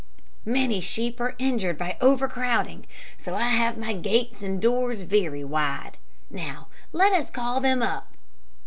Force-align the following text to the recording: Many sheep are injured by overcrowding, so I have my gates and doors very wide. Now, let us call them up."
Many 0.47 0.81
sheep 0.81 1.21
are 1.21 1.35
injured 1.37 1.77
by 1.77 1.95
overcrowding, 2.01 2.87
so 3.19 3.35
I 3.35 3.49
have 3.49 3.77
my 3.77 3.93
gates 3.93 4.41
and 4.41 4.59
doors 4.59 5.03
very 5.03 5.43
wide. 5.43 5.99
Now, 6.31 6.69
let 6.91 7.13
us 7.13 7.29
call 7.29 7.59
them 7.61 7.83
up." 7.83 8.11